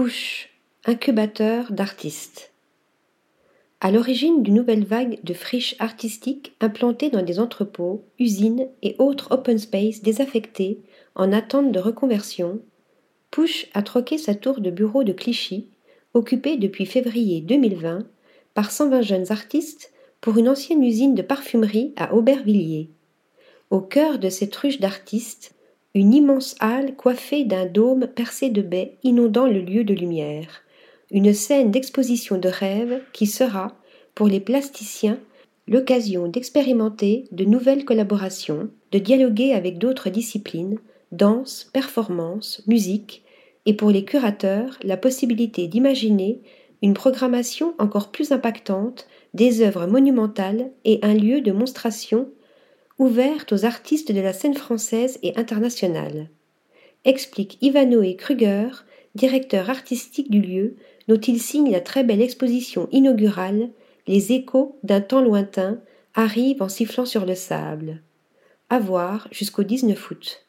Push, 0.00 0.50
incubateur 0.84 1.72
d'artistes. 1.72 2.52
À 3.80 3.90
l'origine 3.90 4.44
d'une 4.44 4.54
nouvelle 4.54 4.84
vague 4.84 5.18
de 5.24 5.34
friches 5.34 5.74
artistiques 5.80 6.54
implantées 6.60 7.10
dans 7.10 7.24
des 7.24 7.40
entrepôts, 7.40 8.04
usines 8.20 8.68
et 8.82 8.94
autres 9.00 9.32
open 9.32 9.58
space 9.58 10.00
désaffectés 10.00 10.78
en 11.16 11.32
attente 11.32 11.72
de 11.72 11.80
reconversion, 11.80 12.60
Push 13.32 13.66
a 13.74 13.82
troqué 13.82 14.18
sa 14.18 14.36
tour 14.36 14.60
de 14.60 14.70
bureau 14.70 15.02
de 15.02 15.12
Clichy, 15.12 15.66
occupée 16.14 16.58
depuis 16.58 16.86
février 16.86 17.40
2020 17.40 18.06
par 18.54 18.70
120 18.70 19.02
jeunes 19.02 19.32
artistes, 19.32 19.92
pour 20.20 20.38
une 20.38 20.48
ancienne 20.48 20.84
usine 20.84 21.16
de 21.16 21.22
parfumerie 21.22 21.92
à 21.96 22.14
Aubervilliers. 22.14 22.88
Au 23.70 23.80
cœur 23.80 24.20
de 24.20 24.28
cette 24.28 24.54
ruche 24.54 24.78
d'artistes, 24.78 25.56
une 25.98 26.14
immense 26.14 26.54
halle 26.60 26.94
coiffée 26.94 27.42
d'un 27.44 27.66
dôme 27.66 28.06
percé 28.06 28.50
de 28.50 28.62
baies 28.62 28.98
inondant 29.02 29.48
le 29.48 29.60
lieu 29.60 29.82
de 29.82 29.94
lumière, 29.94 30.62
une 31.10 31.34
scène 31.34 31.72
d'exposition 31.72 32.38
de 32.38 32.48
rêve 32.48 33.02
qui 33.12 33.26
sera, 33.26 33.76
pour 34.14 34.28
les 34.28 34.38
plasticiens, 34.38 35.18
l'occasion 35.66 36.28
d'expérimenter 36.28 37.24
de 37.32 37.44
nouvelles 37.44 37.84
collaborations, 37.84 38.70
de 38.92 39.00
dialoguer 39.00 39.54
avec 39.54 39.78
d'autres 39.78 40.08
disciplines, 40.08 40.78
danse, 41.10 41.68
performance, 41.72 42.62
musique, 42.68 43.24
et 43.66 43.74
pour 43.74 43.90
les 43.90 44.04
curateurs, 44.04 44.78
la 44.84 44.96
possibilité 44.96 45.66
d'imaginer 45.66 46.40
une 46.80 46.94
programmation 46.94 47.74
encore 47.78 48.12
plus 48.12 48.30
impactante, 48.30 49.08
des 49.34 49.62
œuvres 49.62 49.88
monumentales 49.88 50.70
et 50.84 51.00
un 51.02 51.14
lieu 51.14 51.40
de 51.40 51.50
monstration 51.50 52.28
ouverte 52.98 53.52
aux 53.52 53.64
artistes 53.64 54.12
de 54.12 54.20
la 54.20 54.32
scène 54.32 54.54
française 54.54 55.18
et 55.22 55.36
internationale. 55.36 56.28
Explique 57.04 57.58
Ivanoé 57.62 58.16
Kruger, 58.16 58.68
directeur 59.14 59.70
artistique 59.70 60.30
du 60.30 60.40
lieu, 60.40 60.76
dont 61.06 61.18
il 61.18 61.40
signe 61.40 61.70
la 61.70 61.80
très 61.80 62.04
belle 62.04 62.20
exposition 62.20 62.88
inaugurale 62.92 63.70
Les 64.06 64.32
échos 64.32 64.78
d'un 64.82 65.00
temps 65.00 65.22
lointain 65.22 65.80
arrivent 66.14 66.62
en 66.62 66.68
sifflant 66.68 67.06
sur 67.06 67.24
le 67.24 67.34
sable. 67.34 68.02
À 68.70 68.78
voir 68.78 69.28
jusqu'au 69.30 69.62
19 69.62 70.10
août. 70.10 70.46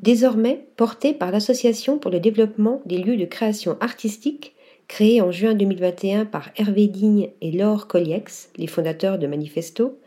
Désormais 0.00 0.66
porté 0.76 1.12
par 1.12 1.30
l'Association 1.30 1.98
pour 1.98 2.10
le 2.10 2.20
développement 2.20 2.82
des 2.86 2.98
lieux 2.98 3.16
de 3.16 3.24
création 3.24 3.76
artistique, 3.80 4.54
créée 4.86 5.20
en 5.20 5.30
juin 5.30 5.54
2021 5.54 6.24
par 6.24 6.50
Hervé 6.56 6.86
Digne 6.86 7.30
et 7.40 7.52
Laure 7.52 7.88
Colliex, 7.88 8.50
les 8.56 8.66
fondateurs 8.66 9.18
de 9.18 9.26
Manifesto, 9.26 9.98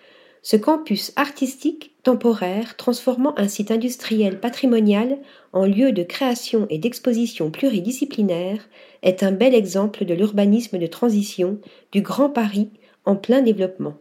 ce 0.43 0.57
campus 0.57 1.11
artistique 1.15 1.91
temporaire 2.03 2.75
transformant 2.75 3.37
un 3.37 3.47
site 3.47 3.69
industriel 3.69 4.39
patrimonial 4.39 5.19
en 5.53 5.65
lieu 5.65 5.91
de 5.91 6.01
création 6.01 6.65
et 6.69 6.79
d'exposition 6.79 7.51
pluridisciplinaire 7.51 8.67
est 9.03 9.21
un 9.21 9.31
bel 9.31 9.53
exemple 9.53 10.03
de 10.03 10.15
l'urbanisme 10.15 10.79
de 10.79 10.87
transition 10.87 11.59
du 11.91 12.01
Grand 12.01 12.29
Paris 12.29 12.69
en 13.05 13.15
plein 13.15 13.41
développement. 13.41 13.95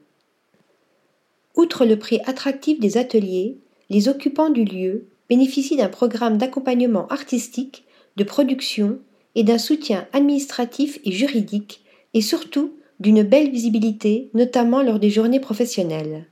Outre 1.57 1.85
le 1.85 1.99
prix 1.99 2.21
attractif 2.25 2.81
des 2.81 2.97
ateliers, 2.97 3.59
les 3.91 4.09
occupants 4.09 4.51
du 4.51 4.65
lieu 4.65 5.09
bénéficient 5.29 5.77
d'un 5.77 5.89
programme 5.89 6.39
d'accompagnement 6.39 7.07
artistique, 7.09 7.85
de 8.17 8.25
production 8.25 8.99
et 9.35 9.45
d'un 9.45 9.59
soutien 9.59 10.07
administratif 10.13 10.99
et 11.05 11.13
juridique, 11.13 11.85
et 12.15 12.23
surtout 12.23 12.73
d'une 12.99 13.23
belle 13.23 13.51
visibilité, 13.51 14.31
notamment 14.35 14.83
lors 14.83 14.99
des 14.99 15.11
journées 15.11 15.41
professionnelles. 15.41 16.30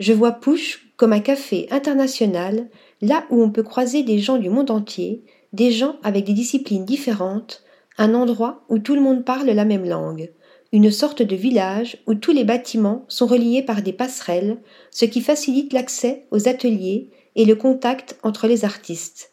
Je 0.00 0.14
vois 0.14 0.32
Push 0.32 0.92
comme 0.96 1.12
un 1.12 1.20
café 1.20 1.68
international, 1.70 2.70
là 3.02 3.26
où 3.28 3.42
on 3.42 3.50
peut 3.50 3.62
croiser 3.62 4.02
des 4.02 4.18
gens 4.18 4.38
du 4.38 4.48
monde 4.48 4.70
entier, 4.70 5.22
des 5.52 5.70
gens 5.70 5.96
avec 6.02 6.24
des 6.24 6.32
disciplines 6.32 6.86
différentes, 6.86 7.62
un 7.98 8.14
endroit 8.14 8.64
où 8.70 8.78
tout 8.78 8.94
le 8.94 9.02
monde 9.02 9.26
parle 9.26 9.50
la 9.50 9.66
même 9.66 9.84
langue, 9.84 10.32
une 10.72 10.90
sorte 10.90 11.20
de 11.20 11.36
village 11.36 11.98
où 12.06 12.14
tous 12.14 12.32
les 12.32 12.44
bâtiments 12.44 13.04
sont 13.08 13.26
reliés 13.26 13.62
par 13.62 13.82
des 13.82 13.92
passerelles, 13.92 14.56
ce 14.90 15.04
qui 15.04 15.20
facilite 15.20 15.74
l'accès 15.74 16.26
aux 16.30 16.48
ateliers 16.48 17.10
et 17.36 17.44
le 17.44 17.54
contact 17.54 18.18
entre 18.22 18.46
les 18.46 18.64
artistes. 18.64 19.32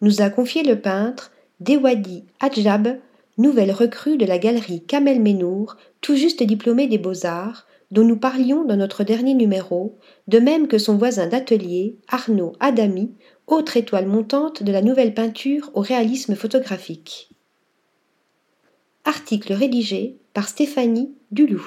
Nous 0.00 0.22
a 0.22 0.30
confié 0.30 0.62
le 0.62 0.80
peintre 0.80 1.32
Dewadi 1.60 2.24
Adjab, 2.40 2.98
nouvelle 3.36 3.72
recrue 3.72 4.16
de 4.16 4.24
la 4.24 4.38
galerie 4.38 4.84
Kamel 4.84 5.20
Menour, 5.20 5.76
tout 6.00 6.16
juste 6.16 6.42
diplômée 6.42 6.86
des 6.86 6.98
beaux-arts, 6.98 7.66
dont 7.92 8.04
nous 8.04 8.16
parlions 8.16 8.64
dans 8.64 8.76
notre 8.76 9.04
dernier 9.04 9.34
numéro, 9.34 9.98
de 10.26 10.38
même 10.38 10.66
que 10.66 10.78
son 10.78 10.96
voisin 10.96 11.26
d'atelier, 11.26 11.98
Arnaud 12.08 12.54
Adami, 12.58 13.14
autre 13.46 13.76
étoile 13.76 14.06
montante 14.06 14.62
de 14.62 14.72
la 14.72 14.80
nouvelle 14.80 15.12
peinture 15.12 15.70
au 15.74 15.80
réalisme 15.80 16.34
photographique. 16.34 17.28
Article 19.04 19.52
rédigé 19.52 20.18
par 20.32 20.48
Stéphanie 20.48 21.14
Dulou. 21.32 21.62